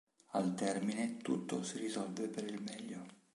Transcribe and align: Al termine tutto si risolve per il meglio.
Al 0.31 0.55
termine 0.55 1.17
tutto 1.17 1.61
si 1.61 1.77
risolve 1.77 2.27
per 2.27 2.45
il 2.45 2.59
meglio. 2.59 3.05